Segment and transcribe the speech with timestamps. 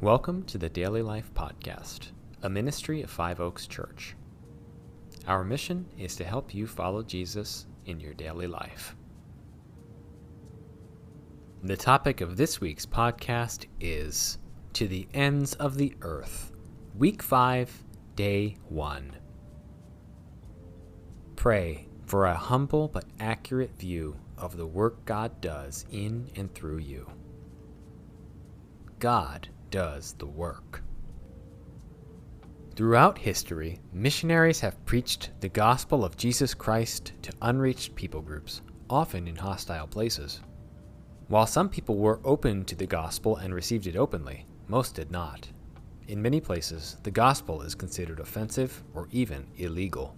[0.00, 2.12] Welcome to the Daily Life Podcast,
[2.44, 4.14] a ministry of Five Oaks Church.
[5.26, 8.94] Our mission is to help you follow Jesus in your daily life.
[11.64, 14.38] The topic of this week's podcast is
[14.74, 16.52] To the Ends of the Earth,
[16.96, 17.82] Week 5,
[18.14, 19.16] Day 1.
[21.34, 26.78] Pray for a humble but accurate view of the work God does in and through
[26.78, 27.10] you.
[29.00, 30.82] God does the work.
[32.76, 39.26] Throughout history, missionaries have preached the gospel of Jesus Christ to unreached people groups, often
[39.26, 40.40] in hostile places.
[41.26, 45.48] While some people were open to the gospel and received it openly, most did not.
[46.06, 50.16] In many places, the gospel is considered offensive or even illegal.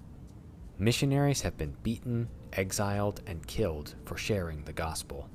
[0.78, 5.28] Missionaries have been beaten, exiled, and killed for sharing the gospel.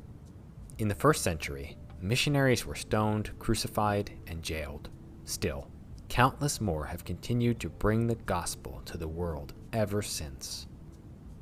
[0.77, 4.89] In the first century, missionaries were stoned, crucified, and jailed.
[5.23, 5.69] Still,
[6.09, 10.67] countless more have continued to bring the gospel to the world ever since.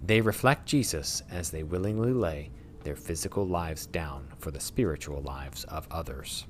[0.05, 2.51] They reflect Jesus as they willingly lay
[2.83, 6.45] their physical lives down for the spiritual lives of others.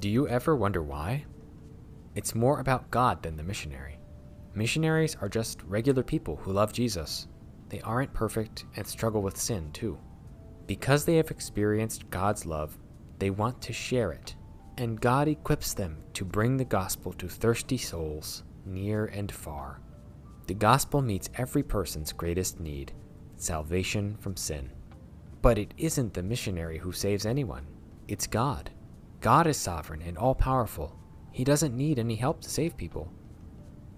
[0.00, 1.26] Do you ever wonder why?
[2.14, 3.98] It's more about God than the missionary.
[4.54, 7.28] Missionaries are just regular people who love Jesus.
[7.68, 9.98] They aren't perfect and struggle with sin, too.
[10.66, 12.78] Because they have experienced God's love,
[13.20, 14.34] they want to share it,
[14.78, 19.80] and God equips them to bring the gospel to thirsty souls near and far.
[20.46, 22.92] The gospel meets every person's greatest need
[23.36, 24.70] salvation from sin.
[25.42, 27.66] But it isn't the missionary who saves anyone,
[28.08, 28.70] it's God.
[29.20, 30.98] God is sovereign and all powerful.
[31.30, 33.12] He doesn't need any help to save people.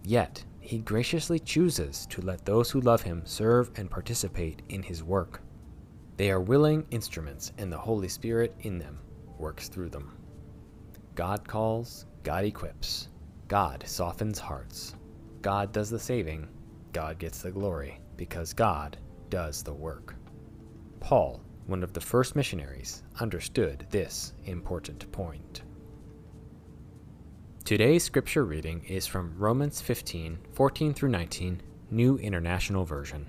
[0.05, 5.03] Yet, He graciously chooses to let those who love Him serve and participate in His
[5.03, 5.43] work.
[6.17, 8.99] They are willing instruments, and the Holy Spirit in them
[9.43, 10.17] works through them.
[11.17, 13.09] God calls, God equips,
[13.49, 14.95] God softens hearts.
[15.43, 16.49] God does the saving,
[16.93, 18.97] God gets the glory, because God
[19.29, 20.15] does the work.
[21.01, 25.63] Paul, one of the first missionaries, understood this important point.
[27.65, 31.61] Today's scripture reading is from Romans 15 14 through 19,
[31.91, 33.27] New International Version.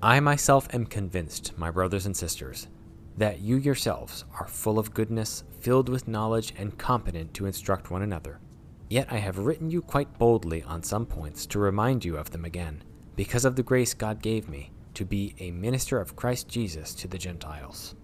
[0.00, 2.68] I myself am convinced, my brothers and sisters,
[3.16, 8.02] that you yourselves are full of goodness, filled with knowledge, and competent to instruct one
[8.02, 8.40] another.
[8.88, 12.44] Yet I have written you quite boldly on some points to remind you of them
[12.44, 12.82] again,
[13.16, 17.08] because of the grace God gave me to be a minister of Christ Jesus to
[17.08, 17.94] the Gentiles.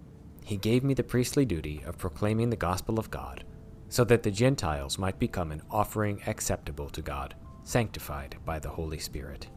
[0.44, 3.44] He gave me the priestly duty of proclaiming the gospel of God,
[3.88, 7.34] so that the Gentiles might become an offering acceptable to God,
[7.64, 9.48] sanctified by the Holy Spirit.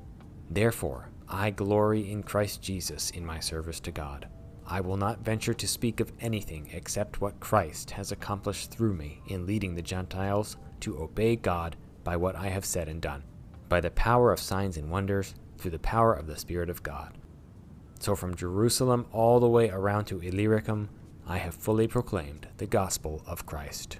[0.49, 4.27] Therefore, I glory in Christ Jesus in my service to God.
[4.71, 9.21] I will not venture to speak of anything except what Christ has accomplished through me
[9.27, 13.23] in leading the Gentiles to obey God by what I have said and done,
[13.67, 17.17] by the power of signs and wonders, through the power of the Spirit of God.
[17.99, 20.89] So from Jerusalem all the way around to Illyricum,
[21.27, 23.99] I have fully proclaimed the gospel of Christ.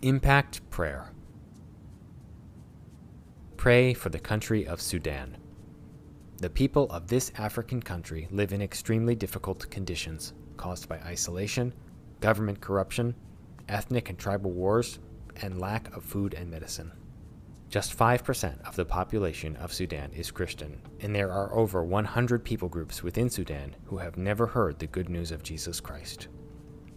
[0.00, 1.10] Impact Prayer
[3.56, 5.38] Pray for the country of Sudan.
[6.44, 11.72] The people of this African country live in extremely difficult conditions caused by isolation,
[12.20, 13.14] government corruption,
[13.70, 14.98] ethnic and tribal wars,
[15.40, 16.92] and lack of food and medicine.
[17.70, 22.68] Just 5% of the population of Sudan is Christian, and there are over 100 people
[22.68, 26.28] groups within Sudan who have never heard the good news of Jesus Christ.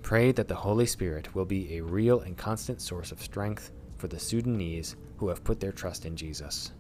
[0.02, 4.10] Pray that the Holy Spirit will be a real and constant source of strength for
[4.10, 6.74] the Sudanese who have put their trust in Jesus.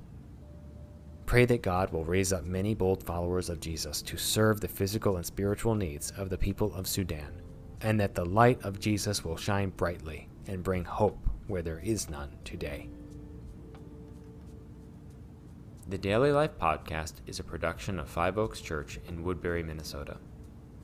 [1.27, 5.17] Pray that God will raise up many bold followers of Jesus to serve the physical
[5.17, 7.41] and spiritual needs of the people of Sudan,
[7.81, 12.09] and that the light of Jesus will shine brightly and bring hope where there is
[12.09, 12.87] none today.
[15.89, 20.15] The Daily Life Podcast is a production of Five Oaks Church in Woodbury, Minnesota.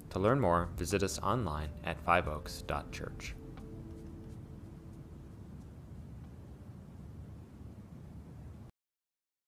[0.09, 3.33] To learn more, visit us online at fiveoaks.church.